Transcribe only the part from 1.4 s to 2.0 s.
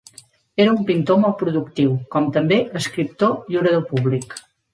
productiu,